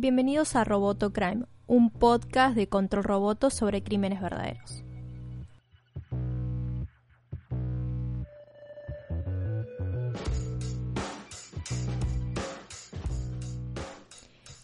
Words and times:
Bienvenidos 0.00 0.54
a 0.54 0.62
Roboto 0.62 1.12
Crime, 1.12 1.46
un 1.66 1.90
podcast 1.90 2.54
de 2.54 2.68
control 2.68 3.02
roboto 3.02 3.50
sobre 3.50 3.82
crímenes 3.82 4.20
verdaderos. 4.20 4.84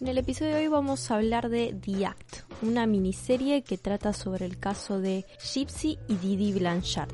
En 0.01 0.07
el 0.07 0.19
episodio 0.19 0.53
de 0.53 0.61
hoy 0.61 0.69
vamos 0.69 1.11
a 1.11 1.17
hablar 1.17 1.49
de 1.49 1.75
The 1.85 2.07
Act, 2.07 2.45
una 2.63 2.87
miniserie 2.87 3.65
que 3.65 3.77
trata 3.77 4.13
sobre 4.13 4.47
el 4.47 4.61
caso 4.61 5.01
de 5.01 5.27
Gypsy 5.43 5.99
y 6.07 6.15
Didi 6.15 6.53
Blanchard. 6.53 7.11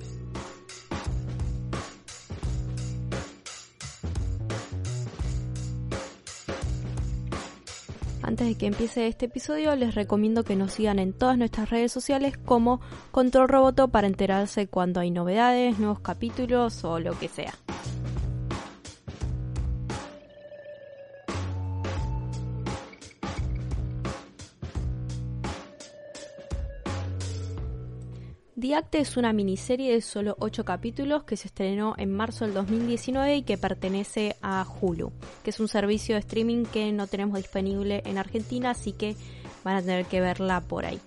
Antes 8.30 8.46
de 8.46 8.54
que 8.54 8.66
empiece 8.66 9.08
este 9.08 9.26
episodio, 9.26 9.74
les 9.74 9.96
recomiendo 9.96 10.44
que 10.44 10.54
nos 10.54 10.74
sigan 10.74 11.00
en 11.00 11.12
todas 11.12 11.36
nuestras 11.36 11.68
redes 11.68 11.90
sociales 11.90 12.38
como 12.38 12.80
Control 13.10 13.48
Roboto 13.48 13.88
para 13.88 14.06
enterarse 14.06 14.68
cuando 14.68 15.00
hay 15.00 15.10
novedades, 15.10 15.80
nuevos 15.80 15.98
capítulos 15.98 16.84
o 16.84 17.00
lo 17.00 17.18
que 17.18 17.26
sea. 17.26 17.52
The 28.60 28.74
Act 28.74 28.96
es 28.96 29.16
una 29.16 29.32
miniserie 29.32 29.94
de 29.94 30.02
solo 30.02 30.36
8 30.38 30.66
capítulos 30.66 31.22
que 31.24 31.38
se 31.38 31.48
estrenó 31.48 31.94
en 31.96 32.12
marzo 32.12 32.44
del 32.44 32.52
2019 32.52 33.36
y 33.36 33.42
que 33.42 33.56
pertenece 33.56 34.36
a 34.42 34.66
Hulu, 34.66 35.12
que 35.42 35.48
es 35.48 35.60
un 35.60 35.68
servicio 35.68 36.14
de 36.14 36.20
streaming 36.20 36.64
que 36.66 36.92
no 36.92 37.06
tenemos 37.06 37.38
disponible 37.38 38.02
en 38.04 38.18
Argentina, 38.18 38.70
así 38.70 38.92
que 38.92 39.16
van 39.64 39.76
a 39.76 39.80
tener 39.80 40.04
que 40.04 40.20
verla 40.20 40.60
por 40.60 40.84
ahí. 40.84 41.00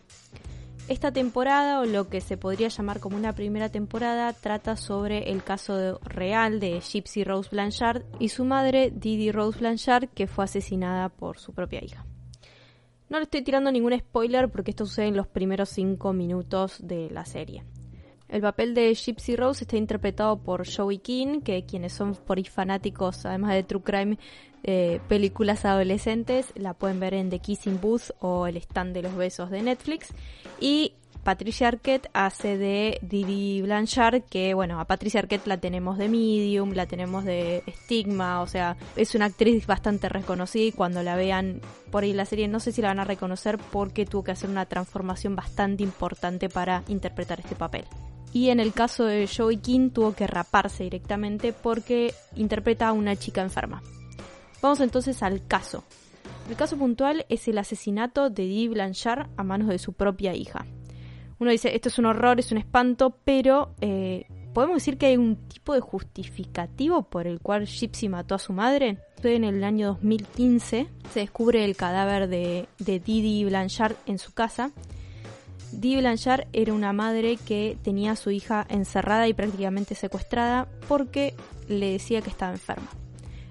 Esta 0.87 1.11
temporada, 1.11 1.79
o 1.79 1.85
lo 1.85 2.09
que 2.09 2.21
se 2.21 2.37
podría 2.37 2.69
llamar 2.69 2.99
como 2.99 3.17
una 3.17 3.33
primera 3.33 3.69
temporada, 3.69 4.33
trata 4.33 4.75
sobre 4.75 5.29
el 5.31 5.43
caso 5.43 5.99
real 6.03 6.59
de 6.59 6.81
Gypsy 6.81 7.23
Rose 7.23 7.49
Blanchard 7.51 8.01
y 8.19 8.29
su 8.29 8.45
madre, 8.45 8.91
Didi 8.91 9.31
Rose 9.31 9.59
Blanchard, 9.59 10.09
que 10.09 10.25
fue 10.25 10.45
asesinada 10.45 11.09
por 11.09 11.37
su 11.37 11.53
propia 11.53 11.83
hija. 11.83 12.03
No 13.13 13.19
le 13.19 13.25
estoy 13.25 13.43
tirando 13.43 13.71
ningún 13.71 13.95
spoiler 13.95 14.49
porque 14.49 14.71
esto 14.71 14.87
sucede 14.87 15.05
en 15.05 15.15
los 15.15 15.27
primeros 15.27 15.69
5 15.69 16.13
minutos 16.13 16.79
de 16.81 17.11
la 17.11 17.25
serie. 17.25 17.63
El 18.27 18.41
papel 18.41 18.73
de 18.73 18.91
Gypsy 18.95 19.35
Rose 19.35 19.65
está 19.65 19.77
interpretado 19.77 20.41
por 20.41 20.67
Joey 20.67 20.97
King, 20.97 21.41
que 21.41 21.63
quienes 21.63 21.93
son 21.93 22.15
por 22.15 22.43
fanáticos, 22.47 23.27
además 23.27 23.53
de 23.53 23.61
True 23.61 23.83
Crime, 23.83 24.17
eh, 24.63 24.99
películas 25.07 25.63
adolescentes, 25.63 26.53
la 26.55 26.73
pueden 26.73 26.99
ver 26.99 27.13
en 27.13 27.29
The 27.29 27.37
Kissing 27.37 27.79
Booth 27.79 28.09
o 28.19 28.47
El 28.47 28.57
Stand 28.57 28.95
de 28.95 29.03
los 29.03 29.15
Besos 29.15 29.51
de 29.51 29.61
Netflix. 29.61 30.11
Y 30.59 30.93
Patricia 31.23 31.69
Arquette 31.69 32.09
hace 32.13 32.57
de 32.57 32.99
Didi 33.01 33.61
Blanchard, 33.61 34.23
que 34.23 34.53
bueno, 34.53 34.81
a 34.81 34.85
Patricia 34.85 35.21
Arquette 35.21 35.47
la 35.47 35.57
tenemos 35.57 35.97
de 35.97 36.09
Medium, 36.09 36.73
la 36.73 36.85
tenemos 36.85 37.23
de 37.23 37.63
Stigma, 37.69 38.41
o 38.41 38.47
sea, 38.47 38.75
es 38.97 39.15
una 39.15 39.25
actriz 39.25 39.65
bastante 39.65 40.09
reconocida 40.09 40.65
y 40.65 40.71
cuando 40.73 41.01
la 41.01 41.15
vean 41.15 41.61
por 41.91 42.03
ahí 42.03 42.11
la 42.11 42.25
serie 42.25 42.49
no 42.49 42.59
sé 42.59 42.73
si 42.73 42.81
la 42.81 42.89
van 42.89 42.99
a 42.99 43.05
reconocer 43.05 43.57
porque 43.71 44.05
tuvo 44.05 44.25
que 44.25 44.31
hacer 44.31 44.49
una 44.49 44.65
transformación 44.65 45.35
bastante 45.35 45.83
importante 45.83 46.49
para 46.49 46.83
interpretar 46.89 47.39
este 47.39 47.55
papel. 47.55 47.85
Y 48.33 48.49
en 48.49 48.59
el 48.59 48.73
caso 48.73 49.05
de 49.05 49.27
Joey 49.27 49.57
King 49.57 49.91
tuvo 49.91 50.13
que 50.13 50.27
raparse 50.27 50.83
directamente 50.83 51.53
porque 51.53 52.13
interpreta 52.35 52.89
a 52.89 52.93
una 52.93 53.15
chica 53.15 53.41
enferma. 53.41 53.81
Vamos 54.61 54.81
entonces 54.81 55.23
al 55.23 55.47
caso. 55.47 55.85
El 56.49 56.57
caso 56.57 56.77
puntual 56.77 57.25
es 57.29 57.47
el 57.47 57.59
asesinato 57.59 58.29
de 58.29 58.43
Didi 58.43 58.67
Blanchard 58.67 59.29
a 59.37 59.43
manos 59.43 59.69
de 59.69 59.79
su 59.79 59.93
propia 59.93 60.35
hija 60.35 60.65
uno 61.43 61.51
dice, 61.51 61.75
esto 61.75 61.89
es 61.89 61.99
un 61.99 62.05
horror, 62.05 62.39
es 62.39 62.51
un 62.51 62.57
espanto, 62.57 63.17
pero 63.23 63.75
eh, 63.81 64.25
¿podemos 64.53 64.77
decir 64.77 64.97
que 64.97 65.07
hay 65.07 65.17
un 65.17 65.35
tipo 65.47 65.73
de 65.73 65.81
justificativo 65.81 67.03
por 67.03 67.27
el 67.27 67.39
cual 67.39 67.67
Gypsy 67.67 68.09
mató 68.09 68.35
a 68.35 68.39
su 68.39 68.53
madre? 68.53 68.97
En 69.23 69.43
el 69.43 69.63
año 69.63 69.87
2015 69.87 70.87
se 71.13 71.19
descubre 71.19 71.63
el 71.63 71.75
cadáver 71.75 72.27
de, 72.27 72.67
Didi 72.77 73.45
Blanchard 73.45 73.95
en 74.05 74.19
su 74.19 74.33
casa. 74.33 74.71
Didi 75.71 75.97
Blanchard 75.97 76.47
era 76.53 76.73
una 76.73 76.93
madre 76.93 77.37
que 77.37 77.77
tenía 77.83 78.11
a 78.11 78.15
su 78.15 78.31
hija 78.31 78.65
encerrada 78.69 79.27
y 79.27 79.33
prácticamente 79.33 79.95
secuestrada 79.95 80.67
porque 80.87 81.35
le 81.67 81.91
decía 81.91 82.21
que 82.21 82.29
estaba 82.29 82.51
enferma. 82.51 82.89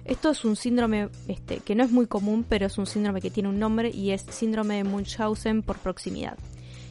Esto 0.05 0.31
es 0.31 0.43
un 0.45 0.55
síndrome 0.55 1.09
este, 1.27 1.57
que 1.57 1.75
no 1.75 1.83
es 1.83 1.91
muy 1.91 2.07
común, 2.07 2.45
pero 2.47 2.65
es 2.65 2.77
un 2.77 2.85
síndrome 2.85 3.21
que 3.21 3.31
tiene 3.31 3.49
un 3.49 3.59
nombre 3.59 3.89
y 3.89 4.11
es 4.11 4.25
síndrome 4.29 4.75
de 4.75 4.83
Munchausen 4.83 5.63
por 5.63 5.77
proximidad. 5.77 6.37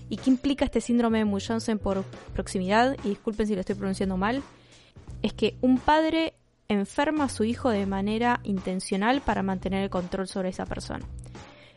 ¿Y 0.08 0.16
qué 0.18 0.30
implica 0.30 0.64
este 0.64 0.80
síndrome 0.80 1.18
de 1.18 1.24
Munchausen 1.24 1.78
por 1.78 2.04
proximidad? 2.34 2.96
Y 3.04 3.10
disculpen 3.10 3.46
si 3.46 3.54
lo 3.54 3.60
estoy 3.60 3.76
pronunciando 3.76 4.16
mal. 4.16 4.42
Es 5.22 5.32
que 5.32 5.56
un 5.60 5.78
padre 5.78 6.34
enferma 6.68 7.24
a 7.24 7.28
su 7.28 7.44
hijo 7.44 7.70
de 7.70 7.86
manera 7.86 8.40
intencional 8.44 9.20
para 9.20 9.42
mantener 9.42 9.84
el 9.84 9.90
control 9.90 10.28
sobre 10.28 10.48
esa 10.48 10.66
persona. 10.66 11.06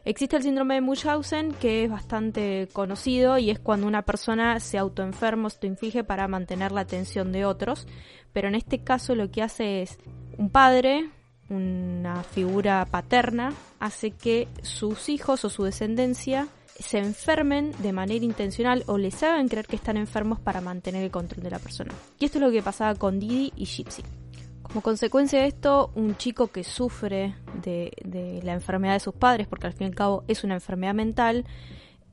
Existe 0.05 0.37
el 0.37 0.43
síndrome 0.43 0.75
de 0.75 0.81
Munchausen 0.81 1.51
que 1.53 1.83
es 1.83 1.89
bastante 1.89 2.69
conocido 2.73 3.39
y 3.39 3.49
es 3.49 3.57
cuando 3.57 3.87
una 3.87 4.03
persona 4.03 4.59
se 4.59 4.77
autoenferma 4.77 5.47
o 5.47 5.49
se 5.49 5.65
inflige 5.65 6.03
para 6.03 6.27
mantener 6.27 6.71
la 6.71 6.81
atención 6.81 7.31
de 7.31 7.45
otros, 7.45 7.87
pero 8.31 8.47
en 8.47 8.53
este 8.53 8.83
caso 8.83 9.15
lo 9.15 9.31
que 9.31 9.41
hace 9.41 9.81
es 9.81 9.97
un 10.37 10.51
padre, 10.51 11.09
una 11.49 12.21
figura 12.21 12.85
paterna, 12.85 13.51
hace 13.79 14.11
que 14.11 14.47
sus 14.61 15.09
hijos 15.09 15.43
o 15.43 15.49
su 15.49 15.63
descendencia 15.63 16.49
se 16.79 16.97
enfermen 16.97 17.71
de 17.79 17.93
manera 17.93 18.25
intencional 18.25 18.83
o 18.87 18.97
les 18.97 19.21
hagan 19.23 19.47
creer 19.47 19.67
que 19.67 19.75
están 19.75 19.97
enfermos 19.97 20.39
para 20.39 20.61
mantener 20.61 21.03
el 21.03 21.11
control 21.11 21.43
de 21.43 21.49
la 21.49 21.59
persona. 21.59 21.93
Y 22.19 22.25
esto 22.25 22.37
es 22.37 22.43
lo 22.43 22.51
que 22.51 22.61
pasaba 22.61 22.95
con 22.95 23.19
Didi 23.19 23.53
y 23.55 23.65
Gypsy. 23.65 24.03
Como 24.61 24.81
consecuencia 24.81 25.39
de 25.39 25.47
esto, 25.47 25.91
un 25.95 26.17
chico 26.17 26.47
que 26.47 26.63
sufre 26.63 27.35
de, 27.61 28.41
la 28.43 28.53
enfermedad 28.53 28.93
de 28.93 28.99
sus 28.99 29.13
padres, 29.13 29.47
porque 29.47 29.67
al 29.67 29.73
fin 29.73 29.87
y 29.87 29.89
al 29.91 29.95
cabo 29.95 30.23
es 30.27 30.43
una 30.43 30.55
enfermedad 30.55 30.93
mental, 30.93 31.45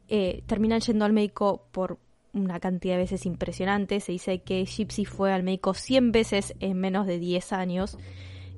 eh, 0.08 0.42
termina 0.46 0.78
yendo 0.78 1.04
al 1.04 1.12
médico 1.12 1.66
por 1.72 1.98
una 2.32 2.60
cantidad 2.60 2.94
de 2.94 3.02
veces 3.02 3.26
impresionante. 3.26 3.98
Se 4.00 4.12
dice 4.12 4.42
que 4.42 4.64
Gypsy 4.64 5.04
fue 5.04 5.32
al 5.32 5.42
médico 5.42 5.74
100 5.74 6.12
veces 6.12 6.54
en 6.60 6.78
menos 6.78 7.06
de 7.06 7.18
10 7.18 7.52
años 7.52 7.98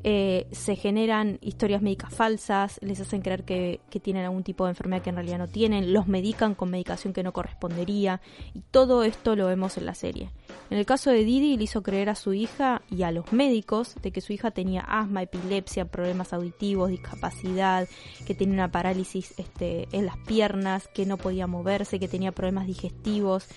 eh, 0.06 0.46
se 0.52 0.76
generan 0.76 1.38
historias 1.40 1.80
médicas 1.80 2.12
falsas, 2.12 2.78
les 2.82 3.00
hacen 3.00 3.22
creer 3.22 3.44
que, 3.44 3.80
tienen 4.02 4.24
algún 4.26 4.42
tipo 4.42 4.64
de 4.64 4.72
enfermedad 4.72 5.02
que 5.02 5.08
en 5.08 5.16
realidad 5.16 5.38
no 5.38 5.48
tienen, 5.48 5.94
los 5.94 6.06
medican 6.08 6.54
con 6.54 6.70
medicación 6.70 7.14
que 7.14 7.22
no 7.22 7.32
correspondería 7.32 8.20
y 8.52 8.60
todo 8.70 9.02
esto 9.02 9.34
lo 9.34 9.46
vemos 9.46 9.78
en 9.78 9.86
la 9.86 9.94
serie. 9.94 10.30
En 10.68 10.76
el 10.76 10.84
caso 10.84 11.10
de 11.10 11.24
Didi 11.24 11.56
le 11.56 11.64
hizo 11.64 11.82
creer 11.82 12.10
a 12.10 12.16
su 12.16 12.34
hija 12.34 12.82
y 12.90 13.02
a 13.04 13.12
los 13.12 13.32
médicos 13.32 13.94
de 14.02 14.10
que 14.10 14.20
su 14.20 14.34
hija 14.34 14.50
tenía 14.50 14.82
asma, 14.82 15.22
epilepsia, 15.22 15.86
problemas 15.86 16.34
auditivos, 16.34 16.90
discapacidad, 16.90 17.88
que 18.26 18.34
tenía 18.34 18.54
una 18.54 18.70
parálisis 18.70 19.32
este, 19.38 19.88
en 19.92 20.04
las 20.04 20.18
piernas, 20.18 20.86
que 20.88 21.06
no 21.06 21.16
podía 21.16 21.46
moverse, 21.46 21.98
que 21.98 22.08
tenía 22.08 22.32
problemas 22.32 22.66
digestivos. 22.66 23.48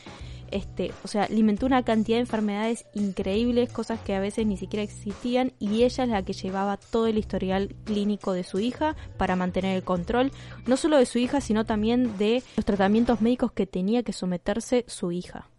Este, 0.51 0.91
o 1.03 1.07
sea, 1.07 1.23
alimentó 1.23 1.65
una 1.65 1.83
cantidad 1.83 2.17
de 2.17 2.21
enfermedades 2.21 2.85
increíbles, 2.93 3.71
cosas 3.71 3.99
que 3.99 4.15
a 4.15 4.19
veces 4.19 4.45
ni 4.45 4.57
siquiera 4.57 4.83
existían, 4.83 5.53
y 5.59 5.83
ella 5.83 6.03
es 6.03 6.09
la 6.09 6.23
que 6.23 6.33
llevaba 6.33 6.77
todo 6.77 7.07
el 7.07 7.17
historial 7.17 7.75
clínico 7.83 8.33
de 8.33 8.43
su 8.43 8.59
hija 8.59 8.95
para 9.17 9.35
mantener 9.35 9.75
el 9.75 9.83
control, 9.83 10.31
no 10.65 10.77
solo 10.77 10.97
de 10.97 11.05
su 11.05 11.19
hija, 11.19 11.41
sino 11.41 11.65
también 11.65 12.17
de 12.17 12.43
los 12.55 12.65
tratamientos 12.65 13.21
médicos 13.21 13.51
que 13.51 13.67
tenía 13.67 14.03
que 14.03 14.13
someterse 14.13 14.85
su 14.87 15.11
hija. 15.11 15.49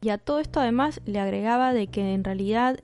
Y 0.00 0.10
a 0.10 0.18
todo 0.18 0.38
esto 0.38 0.60
además 0.60 1.00
le 1.06 1.18
agregaba 1.18 1.72
de 1.72 1.86
que 1.86 2.12
en 2.12 2.24
realidad 2.24 2.78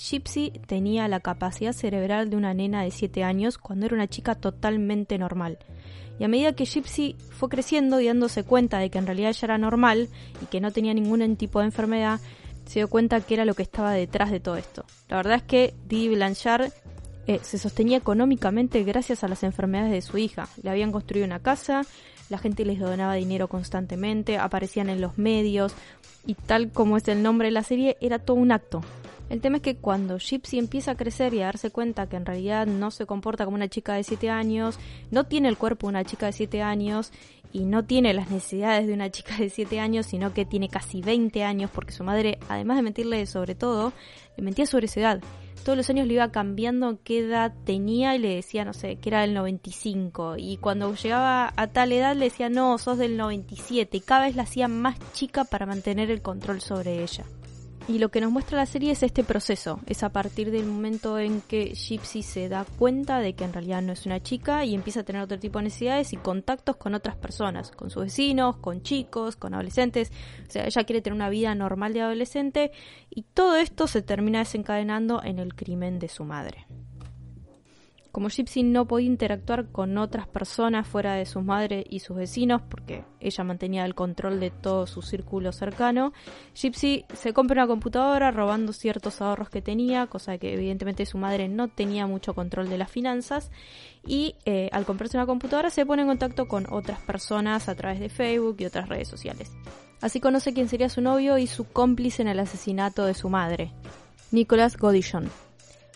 Gypsy 0.00 0.52
tenía 0.66 1.08
la 1.08 1.20
capacidad 1.20 1.72
cerebral 1.74 2.30
de 2.30 2.36
una 2.36 2.54
nena 2.54 2.82
de 2.82 2.90
7 2.90 3.22
años 3.22 3.58
cuando 3.58 3.84
era 3.84 3.94
una 3.94 4.08
chica 4.08 4.34
totalmente 4.34 5.18
normal. 5.18 5.58
Y 6.18 6.24
a 6.24 6.28
medida 6.28 6.54
que 6.54 6.64
Gypsy 6.64 7.16
fue 7.30 7.50
creciendo 7.50 8.00
y 8.00 8.06
dándose 8.06 8.44
cuenta 8.44 8.78
de 8.78 8.90
que 8.90 8.98
en 8.98 9.06
realidad 9.06 9.30
ella 9.30 9.46
era 9.46 9.58
normal 9.58 10.08
y 10.42 10.46
que 10.46 10.60
no 10.60 10.70
tenía 10.70 10.94
ningún 10.94 11.36
tipo 11.36 11.60
de 11.60 11.66
enfermedad, 11.66 12.18
se 12.64 12.78
dio 12.78 12.88
cuenta 12.88 13.20
que 13.20 13.34
era 13.34 13.44
lo 13.44 13.54
que 13.54 13.62
estaba 13.62 13.92
detrás 13.92 14.30
de 14.30 14.40
todo 14.40 14.56
esto. 14.56 14.84
La 15.08 15.16
verdad 15.16 15.34
es 15.34 15.42
que 15.42 15.74
Didi 15.86 16.14
Blanchard 16.14 16.72
eh, 17.26 17.40
se 17.42 17.58
sostenía 17.58 17.98
económicamente 17.98 18.82
gracias 18.84 19.22
a 19.22 19.28
las 19.28 19.42
enfermedades 19.42 19.92
de 19.92 20.02
su 20.02 20.16
hija. 20.16 20.48
Le 20.62 20.70
habían 20.70 20.92
construido 20.92 21.26
una 21.26 21.40
casa, 21.40 21.82
la 22.30 22.38
gente 22.38 22.64
les 22.64 22.78
donaba 22.78 23.14
dinero 23.14 23.48
constantemente, 23.48 24.38
aparecían 24.38 24.88
en 24.88 25.00
los 25.00 25.18
medios 25.18 25.74
y 26.26 26.34
tal 26.34 26.70
como 26.70 26.96
es 26.96 27.06
el 27.08 27.22
nombre 27.22 27.48
de 27.48 27.52
la 27.52 27.62
serie, 27.62 27.98
era 28.00 28.18
todo 28.18 28.36
un 28.36 28.52
acto. 28.52 28.82
El 29.30 29.40
tema 29.40 29.58
es 29.58 29.62
que 29.62 29.76
cuando 29.76 30.18
Gypsy 30.18 30.58
empieza 30.58 30.90
a 30.90 30.96
crecer 30.96 31.32
y 31.32 31.40
a 31.40 31.46
darse 31.46 31.70
cuenta 31.70 32.08
que 32.08 32.16
en 32.16 32.26
realidad 32.26 32.66
no 32.66 32.90
se 32.90 33.06
comporta 33.06 33.44
como 33.44 33.54
una 33.54 33.68
chica 33.68 33.94
de 33.94 34.02
7 34.02 34.28
años, 34.28 34.78
no 35.10 35.24
tiene 35.24 35.48
el 35.48 35.56
cuerpo 35.56 35.86
de 35.86 35.92
una 35.92 36.04
chica 36.04 36.26
de 36.26 36.32
7 36.32 36.60
años 36.62 37.12
y 37.52 37.60
no 37.64 37.84
tiene 37.84 38.12
las 38.12 38.30
necesidades 38.30 38.86
de 38.88 38.92
una 38.92 39.10
chica 39.10 39.36
de 39.38 39.48
7 39.48 39.78
años, 39.78 40.06
sino 40.06 40.34
que 40.34 40.44
tiene 40.44 40.68
casi 40.68 41.00
20 41.00 41.44
años 41.44 41.70
porque 41.72 41.92
su 41.92 42.02
madre, 42.02 42.38
además 42.48 42.76
de 42.76 42.82
mentirle 42.82 43.24
sobre 43.26 43.54
todo, 43.54 43.92
le 44.36 44.42
mentía 44.42 44.66
sobre 44.66 44.88
su 44.88 44.98
edad 44.98 45.20
todos 45.64 45.76
los 45.76 45.90
años 45.90 46.06
le 46.06 46.14
iba 46.14 46.32
cambiando 46.32 46.98
qué 47.04 47.18
edad 47.20 47.52
tenía 47.64 48.16
y 48.16 48.18
le 48.18 48.34
decía, 48.34 48.64
no 48.64 48.72
sé, 48.72 48.96
que 48.96 49.10
era 49.10 49.20
del 49.20 49.34
95. 49.34 50.36
Y 50.38 50.56
cuando 50.56 50.94
llegaba 50.94 51.52
a 51.54 51.66
tal 51.68 51.92
edad 51.92 52.16
le 52.16 52.26
decía, 52.26 52.48
no, 52.48 52.78
sos 52.78 52.98
del 52.98 53.16
97. 53.16 53.98
Y 53.98 54.00
cada 54.00 54.26
vez 54.26 54.36
la 54.36 54.44
hacía 54.44 54.68
más 54.68 54.96
chica 55.12 55.44
para 55.44 55.66
mantener 55.66 56.10
el 56.10 56.22
control 56.22 56.60
sobre 56.60 57.02
ella. 57.02 57.24
Y 57.88 57.98
lo 57.98 58.10
que 58.10 58.20
nos 58.20 58.30
muestra 58.30 58.58
la 58.58 58.66
serie 58.66 58.92
es 58.92 59.02
este 59.02 59.24
proceso, 59.24 59.80
es 59.86 60.02
a 60.02 60.10
partir 60.10 60.50
del 60.50 60.66
momento 60.66 61.18
en 61.18 61.40
que 61.40 61.74
Gypsy 61.74 62.22
se 62.22 62.48
da 62.48 62.64
cuenta 62.78 63.18
de 63.18 63.32
que 63.34 63.44
en 63.44 63.52
realidad 63.52 63.82
no 63.82 63.92
es 63.92 64.06
una 64.06 64.22
chica 64.22 64.64
y 64.64 64.74
empieza 64.74 65.00
a 65.00 65.02
tener 65.02 65.22
otro 65.22 65.38
tipo 65.38 65.58
de 65.58 65.64
necesidades 65.64 66.12
y 66.12 66.16
contactos 66.16 66.76
con 66.76 66.94
otras 66.94 67.16
personas, 67.16 67.72
con 67.72 67.90
sus 67.90 68.04
vecinos, 68.04 68.56
con 68.58 68.82
chicos, 68.82 69.34
con 69.34 69.54
adolescentes. 69.54 70.12
O 70.46 70.50
sea, 70.50 70.66
ella 70.66 70.84
quiere 70.84 71.02
tener 71.02 71.16
una 71.16 71.30
vida 71.30 71.54
normal 71.54 71.92
de 71.92 72.02
adolescente 72.02 72.70
y 73.08 73.22
todo 73.22 73.56
esto 73.56 73.86
se 73.86 74.02
termina 74.02 74.40
desencadenando 74.40 75.22
en 75.24 75.38
el 75.38 75.54
crimen 75.54 75.98
de 75.98 76.08
su 76.08 76.24
madre. 76.24 76.66
Como 78.12 78.28
Gypsy 78.28 78.64
no 78.64 78.86
podía 78.86 79.06
interactuar 79.06 79.68
con 79.70 79.96
otras 79.96 80.26
personas 80.26 80.88
fuera 80.88 81.14
de 81.14 81.26
su 81.26 81.42
madre 81.42 81.84
y 81.88 82.00
sus 82.00 82.16
vecinos, 82.16 82.60
porque 82.68 83.04
ella 83.20 83.44
mantenía 83.44 83.84
el 83.84 83.94
control 83.94 84.40
de 84.40 84.50
todo 84.50 84.88
su 84.88 85.00
círculo 85.00 85.52
cercano, 85.52 86.12
Gypsy 86.54 87.04
se 87.14 87.32
compra 87.32 87.62
una 87.62 87.68
computadora 87.68 88.32
robando 88.32 88.72
ciertos 88.72 89.20
ahorros 89.20 89.48
que 89.48 89.62
tenía, 89.62 90.08
cosa 90.08 90.38
que 90.38 90.54
evidentemente 90.54 91.06
su 91.06 91.18
madre 91.18 91.48
no 91.48 91.68
tenía 91.68 92.08
mucho 92.08 92.34
control 92.34 92.68
de 92.68 92.78
las 92.78 92.90
finanzas, 92.90 93.52
y 94.04 94.34
eh, 94.44 94.70
al 94.72 94.86
comprarse 94.86 95.16
una 95.16 95.26
computadora 95.26 95.70
se 95.70 95.86
pone 95.86 96.02
en 96.02 96.08
contacto 96.08 96.48
con 96.48 96.66
otras 96.72 96.98
personas 97.00 97.68
a 97.68 97.76
través 97.76 98.00
de 98.00 98.08
Facebook 98.08 98.56
y 98.58 98.64
otras 98.64 98.88
redes 98.88 99.06
sociales. 99.06 99.52
Así 100.00 100.18
conoce 100.18 100.52
quién 100.52 100.68
sería 100.68 100.88
su 100.88 101.00
novio 101.00 101.38
y 101.38 101.46
su 101.46 101.64
cómplice 101.64 102.22
en 102.22 102.28
el 102.28 102.40
asesinato 102.40 103.04
de 103.04 103.14
su 103.14 103.28
madre, 103.28 103.72
Nicolas 104.32 104.76
Godillon. 104.76 105.30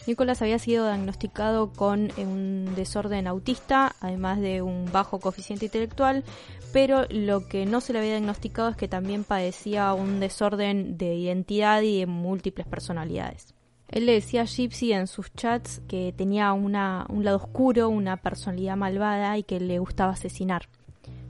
Nicolás 0.07 0.43
había 0.43 0.59
sido 0.59 0.87
diagnosticado 0.87 1.73
con 1.73 2.13
un 2.19 2.75
desorden 2.75 3.27
autista, 3.27 3.95
además 4.01 4.41
de 4.41 4.61
un 4.61 4.91
bajo 4.93 5.19
coeficiente 5.19 5.67
intelectual, 5.67 6.25
pero 6.73 7.07
lo 7.09 7.49
que 7.49 7.65
no 7.65 7.81
se 7.81 7.93
le 7.93 8.01
había 8.01 8.13
diagnosticado 8.13 8.69
es 8.69 8.77
que 8.77 8.89
también 8.89 9.25
padecía 9.25 9.95
un 9.95 10.21
desorden 10.21 10.99
de 10.99 11.15
identidad 11.15 11.81
y 11.83 12.01
de 12.01 12.07
múltiples 12.07 12.67
personalidades. 12.67 13.55
Él 13.89 14.07
le 14.07 14.13
decía 14.13 14.43
a 14.43 14.47
Gypsy 14.47 14.93
en 14.93 15.07
sus 15.07 15.33
chats 15.33 15.81
que 15.89 16.13
tenía 16.17 16.53
una, 16.53 17.07
un 17.09 17.25
lado 17.25 17.37
oscuro, 17.37 17.89
una 17.89 18.17
personalidad 18.17 18.77
malvada 18.77 19.39
y 19.39 19.45
que 19.45 19.61
le 19.61 19.79
gustaba 19.79 20.13
asesinar. 20.13 20.69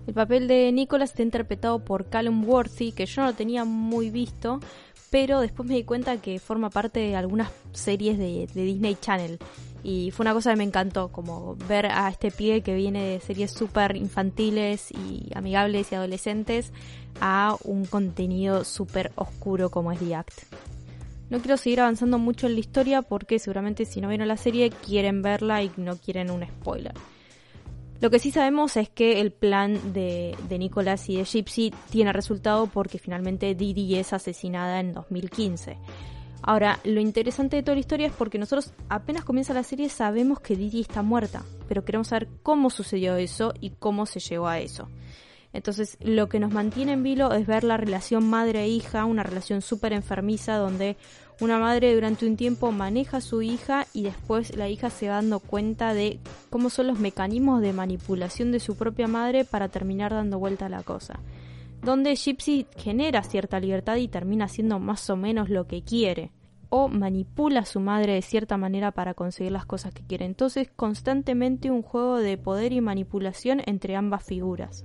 El 0.06 0.14
papel 0.14 0.48
de 0.48 0.70
Nicholas 0.72 1.10
está 1.10 1.22
interpretado 1.22 1.84
por 1.84 2.06
Callum 2.06 2.44
Worthy, 2.46 2.92
que 2.92 3.06
yo 3.06 3.22
no 3.22 3.28
lo 3.28 3.34
tenía 3.34 3.64
muy 3.64 4.10
visto, 4.10 4.60
pero 5.14 5.38
después 5.38 5.68
me 5.68 5.76
di 5.76 5.84
cuenta 5.84 6.20
que 6.20 6.40
forma 6.40 6.70
parte 6.70 6.98
de 6.98 7.14
algunas 7.14 7.48
series 7.70 8.18
de, 8.18 8.48
Disney 8.52 8.96
Channel. 9.00 9.38
Y 9.84 10.10
fue 10.10 10.24
una 10.24 10.34
cosa 10.34 10.50
que 10.50 10.56
me 10.56 10.64
encantó, 10.64 11.12
como 11.12 11.54
ver 11.68 11.86
a 11.86 12.08
este 12.08 12.32
pie 12.32 12.62
que 12.62 12.74
viene 12.74 13.04
de 13.04 13.20
series 13.20 13.52
súper 13.52 13.94
infantiles 13.94 14.90
y 14.90 15.30
amigables 15.36 15.92
y 15.92 15.94
adolescentes 15.94 16.72
a 17.20 17.56
un 17.62 17.84
contenido 17.84 18.64
súper 18.64 19.12
oscuro 19.14 19.70
como 19.70 19.92
es 19.92 20.00
The 20.00 20.16
Act. 20.16 20.52
No 21.30 21.38
quiero 21.38 21.58
seguir 21.58 21.82
avanzando 21.82 22.18
mucho 22.18 22.48
en 22.48 22.54
la 22.54 22.60
historia 22.60 23.02
porque 23.02 23.38
seguramente 23.38 23.84
si 23.84 24.00
no 24.00 24.08
vieron 24.08 24.26
la 24.26 24.36
serie 24.36 24.70
quieren 24.70 25.22
verla 25.22 25.62
y 25.62 25.70
no 25.76 25.96
quieren 25.96 26.32
un 26.32 26.44
spoiler. 26.44 26.94
Lo 28.00 28.10
que 28.10 28.18
sí 28.18 28.30
sabemos 28.30 28.76
es 28.76 28.88
que 28.88 29.20
el 29.20 29.32
plan 29.32 29.92
de, 29.92 30.36
de 30.48 30.58
Nicolás 30.58 31.08
y 31.08 31.16
de 31.16 31.24
Gypsy 31.24 31.72
tiene 31.90 32.12
resultado 32.12 32.66
porque 32.66 32.98
finalmente 32.98 33.54
Didi 33.54 33.96
es 33.96 34.12
asesinada 34.12 34.80
en 34.80 34.92
2015. 34.92 35.78
Ahora, 36.46 36.78
lo 36.84 37.00
interesante 37.00 37.56
de 37.56 37.62
toda 37.62 37.76
la 37.76 37.80
historia 37.80 38.06
es 38.08 38.12
porque 38.12 38.38
nosotros 38.38 38.74
apenas 38.90 39.24
comienza 39.24 39.54
la 39.54 39.62
serie 39.62 39.88
sabemos 39.88 40.40
que 40.40 40.56
Didi 40.56 40.82
está 40.82 41.00
muerta, 41.00 41.42
pero 41.68 41.86
queremos 41.86 42.08
saber 42.08 42.28
cómo 42.42 42.68
sucedió 42.68 43.16
eso 43.16 43.54
y 43.60 43.70
cómo 43.70 44.04
se 44.04 44.20
llegó 44.20 44.46
a 44.46 44.58
eso. 44.58 44.90
Entonces, 45.54 45.96
lo 46.00 46.28
que 46.28 46.40
nos 46.40 46.52
mantiene 46.52 46.92
en 46.92 47.02
vilo 47.02 47.32
es 47.32 47.46
ver 47.46 47.64
la 47.64 47.78
relación 47.78 48.28
madre-hija, 48.28 49.06
una 49.06 49.22
relación 49.22 49.62
súper 49.62 49.94
enfermiza 49.94 50.56
donde 50.56 50.98
una 51.40 51.58
madre 51.58 51.94
durante 51.94 52.26
un 52.26 52.36
tiempo 52.36 52.70
maneja 52.70 53.16
a 53.16 53.20
su 53.20 53.42
hija 53.42 53.86
y 53.92 54.02
después 54.02 54.56
la 54.56 54.68
hija 54.68 54.90
se 54.90 55.08
va 55.08 55.16
dando 55.16 55.40
cuenta 55.40 55.92
de 55.92 56.20
cómo 56.48 56.70
son 56.70 56.86
los 56.86 56.98
mecanismos 56.98 57.60
de 57.60 57.72
manipulación 57.72 58.52
de 58.52 58.60
su 58.60 58.76
propia 58.76 59.08
madre 59.08 59.44
para 59.44 59.68
terminar 59.68 60.12
dando 60.12 60.38
vuelta 60.38 60.66
a 60.66 60.70
la 60.70 60.82
cosa. 60.82 61.18
Donde 61.82 62.14
Gypsy 62.14 62.66
genera 62.76 63.22
cierta 63.24 63.60
libertad 63.60 63.96
y 63.96 64.08
termina 64.08 64.44
haciendo 64.44 64.78
más 64.78 65.10
o 65.10 65.16
menos 65.16 65.50
lo 65.50 65.66
que 65.66 65.82
quiere 65.82 66.30
o 66.76 66.88
manipula 66.88 67.60
a 67.60 67.64
su 67.66 67.78
madre 67.78 68.14
de 68.14 68.22
cierta 68.22 68.56
manera 68.56 68.90
para 68.90 69.14
conseguir 69.14 69.52
las 69.52 69.66
cosas 69.66 69.92
que 69.92 70.02
quiere. 70.02 70.24
Entonces, 70.24 70.70
constantemente 70.74 71.70
un 71.70 71.82
juego 71.82 72.18
de 72.18 72.36
poder 72.36 72.72
y 72.72 72.80
manipulación 72.80 73.60
entre 73.66 73.96
ambas 73.96 74.24
figuras. 74.24 74.84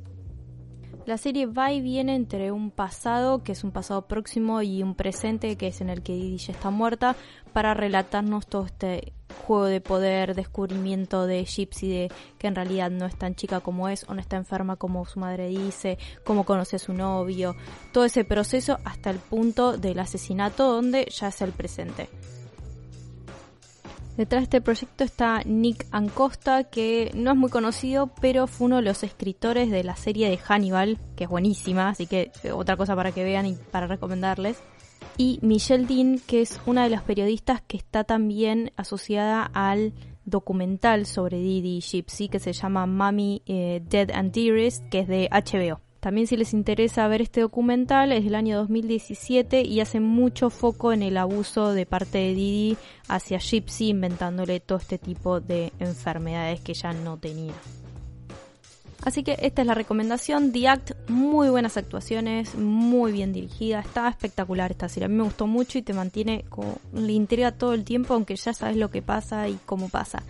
La 1.06 1.18
serie 1.18 1.46
va 1.46 1.72
y 1.72 1.82
viene 1.82 2.16
entre 2.16 2.52
un 2.52 2.72
pasado, 2.72 3.44
que 3.44 3.54
es 3.54 3.64
un 3.64 3.72
pasado 3.72 4.04
próximo, 4.08 4.62
y 4.62 4.84
un 4.84 4.96
presente, 4.96 5.56
que 5.56 5.68
es 5.68 5.82
en 5.82 5.90
el 5.90 6.04
que 6.04 6.14
Didi 6.14 6.38
ya 6.38 6.54
está 6.54 6.70
muerta, 6.70 7.16
para 7.54 7.74
relatarnos 7.74 8.48
todo 8.48 8.66
este 8.66 9.14
juego 9.46 9.66
de 9.66 9.82
poder, 9.82 10.36
descubrimiento 10.36 11.26
de 11.26 11.46
Gypsy, 11.46 11.90
de 11.90 12.12
que 12.38 12.48
en 12.48 12.56
realidad 12.56 12.92
no 12.92 13.06
es 13.06 13.16
tan 13.16 13.36
chica 13.36 13.60
como 13.60 13.90
es, 13.90 14.04
o 14.08 14.14
no 14.14 14.22
está 14.22 14.38
enferma 14.38 14.76
como 14.76 15.06
su 15.06 15.20
madre 15.20 15.48
dice, 15.48 15.98
cómo 16.24 16.46
conoce 16.46 16.76
a 16.76 16.80
su 16.80 16.94
novio, 16.94 17.56
todo 17.92 18.06
ese 18.06 18.24
proceso 18.24 18.78
hasta 18.84 19.10
el 19.10 19.18
punto 19.18 19.78
del 19.78 20.00
asesinato 20.00 20.72
donde 20.72 21.08
ya 21.12 21.30
es 21.30 21.42
el 21.42 21.52
presente. 21.52 22.10
Detrás 24.20 24.42
de 24.42 24.44
este 24.44 24.60
proyecto 24.60 25.06
está 25.06 25.44
Nick 25.46 25.88
Ancosta, 25.92 26.66
que 26.66 27.10
no 27.16 27.32
es 27.32 27.38
muy 27.38 27.50
conocido, 27.50 28.12
pero 28.20 28.48
fue 28.48 28.66
uno 28.66 28.76
de 28.76 28.82
los 28.82 29.02
escritores 29.04 29.72
de 29.72 29.82
la 29.86 29.96
serie 29.96 30.30
de 30.30 30.38
Hannibal, 30.38 30.98
que 31.16 31.24
es 31.24 31.30
buenísima, 31.30 31.88
así 31.88 32.06
que 32.06 32.30
eh, 32.44 32.52
otra 32.52 32.76
cosa 32.76 32.98
para 32.98 33.14
que 33.14 33.24
vean 33.24 33.46
y 33.46 33.54
para 33.54 33.88
recomendarles. 33.88 34.62
Y 35.16 35.40
Michelle 35.42 35.86
Dean, 35.86 36.20
que 36.20 36.42
es 36.42 36.60
una 36.66 36.84
de 36.84 36.90
las 36.90 37.04
periodistas 37.04 37.62
que 37.62 37.78
está 37.78 38.04
también 38.04 38.74
asociada 38.76 39.50
al 39.54 39.94
documental 40.26 41.06
sobre 41.06 41.38
Didi 41.38 41.80
Gypsy, 41.80 42.28
que 42.28 42.40
se 42.40 42.52
llama 42.52 42.86
Mommy 42.86 43.42
eh, 43.46 43.82
Dead 43.88 44.12
and 44.12 44.34
Dearest, 44.34 44.86
que 44.90 45.00
es 45.00 45.08
de 45.08 45.30
HBO. 45.32 45.80
También 46.00 46.28
si 46.28 46.38
les 46.38 46.54
interesa 46.54 47.08
ver 47.10 47.22
este 47.22 47.42
documental 47.42 48.14
es 48.14 48.24
del 48.24 48.36
año 48.36 48.58
2017 48.58 49.64
y 49.64 49.82
hace 49.82 50.00
mucho 50.00 50.50
foco 50.50 50.94
en 50.94 51.04
el 51.04 51.18
abuso 51.18 51.74
de 51.74 51.86
parte 51.86 52.20
de 52.20 52.34
Didi 52.34 52.78
hacia 53.10 53.40
Gypsy 53.40 53.90
inventándole 53.90 54.62
todo 54.62 54.78
este 54.78 54.98
tipo 54.98 55.42
de 55.42 55.74
enfermedades 55.80 56.62
que 56.62 56.74
ya 56.74 56.94
no 56.94 57.18
tenía. 57.18 57.54
Así 59.04 59.24
que 59.24 59.38
esta 59.42 59.62
es 59.62 59.68
la 59.68 59.76
recomendación. 59.76 60.52
The 60.52 60.68
Act, 60.68 60.92
muy 61.10 61.50
buenas 61.50 61.78
actuaciones, 61.78 62.56
muy 62.56 63.12
bien 63.12 63.32
dirigida. 63.32 63.80
Está 63.80 64.10
espectacular 64.10 64.72
esta 64.72 64.90
serie. 64.90 65.06
A 65.06 65.10
mí 65.10 65.16
me 65.16 65.24
gustó 65.24 65.48
mucho 65.48 65.78
y 65.78 65.82
te 65.82 65.94
mantiene 65.94 66.44
como 66.50 66.78
le 66.94 67.14
intriga 67.14 67.52
todo 67.52 67.74
el 67.74 67.86
tiempo, 67.86 68.14
aunque 68.14 68.36
ya 68.36 68.54
sabes 68.54 68.76
lo 68.76 68.90
que 68.90 69.02
pasa 69.02 69.48
y 69.48 69.58
cómo 69.66 69.88
pasa. 69.88 70.24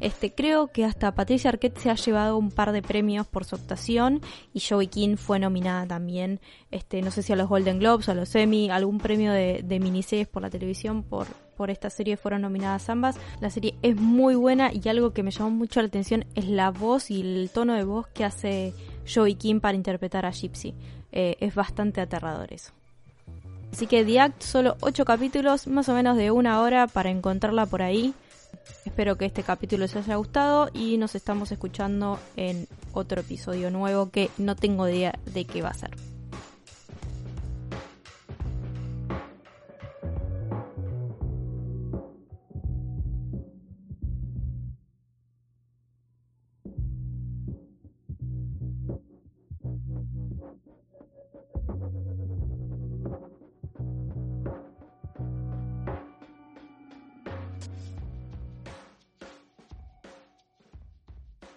Este, 0.00 0.32
creo 0.32 0.68
que 0.68 0.84
hasta 0.84 1.14
Patricia 1.14 1.50
Arquette 1.50 1.78
se 1.78 1.90
ha 1.90 1.94
llevado 1.94 2.36
un 2.36 2.50
par 2.50 2.72
de 2.72 2.82
premios 2.82 3.26
por 3.26 3.44
su 3.44 3.56
actuación 3.56 4.20
y 4.54 4.60
Joey 4.60 4.86
King 4.86 5.16
fue 5.16 5.38
nominada 5.38 5.86
también, 5.86 6.40
este, 6.70 7.02
no 7.02 7.10
sé 7.10 7.22
si 7.22 7.32
a 7.32 7.36
los 7.36 7.48
Golden 7.48 7.80
Globes 7.80 8.08
o 8.08 8.12
a 8.12 8.14
los 8.14 8.34
Emmy, 8.34 8.70
algún 8.70 8.98
premio 8.98 9.32
de, 9.32 9.62
de 9.64 9.80
miniseries 9.80 10.28
por 10.28 10.42
la 10.42 10.50
televisión 10.50 11.02
por, 11.02 11.26
esta 11.68 11.90
serie 11.90 12.16
fueron 12.16 12.42
nominadas 12.42 12.88
ambas. 12.88 13.16
La 13.40 13.50
serie 13.50 13.74
es 13.82 13.96
muy 13.96 14.36
buena 14.36 14.70
y 14.72 14.88
algo 14.88 15.12
que 15.12 15.24
me 15.24 15.32
llamó 15.32 15.50
mucho 15.50 15.80
la 15.80 15.88
atención 15.88 16.24
es 16.36 16.46
la 16.46 16.70
voz 16.70 17.10
y 17.10 17.20
el 17.20 17.50
tono 17.52 17.74
de 17.74 17.82
voz 17.82 18.06
que 18.06 18.24
hace 18.24 18.72
Joey 19.12 19.34
King 19.34 19.58
para 19.58 19.76
interpretar 19.76 20.24
a 20.24 20.30
Gypsy. 20.30 20.76
Eh, 21.10 21.36
es 21.40 21.56
bastante 21.56 22.00
aterrador 22.00 22.52
eso. 22.52 22.72
Así 23.72 23.88
que 23.88 24.04
The 24.04 24.20
Act, 24.20 24.42
solo 24.42 24.76
8 24.80 25.04
capítulos, 25.04 25.66
más 25.66 25.88
o 25.88 25.94
menos 25.94 26.16
de 26.16 26.30
una 26.30 26.60
hora 26.60 26.86
para 26.86 27.10
encontrarla 27.10 27.66
por 27.66 27.82
ahí. 27.82 28.14
Espero 28.98 29.16
que 29.16 29.26
este 29.26 29.44
capítulo 29.44 29.82
les 29.82 29.94
haya 29.94 30.16
gustado 30.16 30.70
y 30.74 30.96
nos 30.96 31.14
estamos 31.14 31.52
escuchando 31.52 32.18
en 32.34 32.66
otro 32.92 33.20
episodio 33.20 33.70
nuevo 33.70 34.10
que 34.10 34.28
no 34.38 34.56
tengo 34.56 34.88
idea 34.88 35.16
de 35.32 35.44
qué 35.44 35.62
va 35.62 35.68
a 35.68 35.74
ser. 35.74 35.90